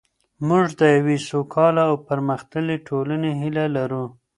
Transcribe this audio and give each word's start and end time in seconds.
موږ 0.47 0.65
د 0.79 0.81
یوې 0.97 1.17
سوکاله 1.29 1.81
او 1.89 1.95
پرمختللې 2.07 2.77
ټولنې 2.87 3.31
هیله 3.41 3.65
لرو. 3.75 4.03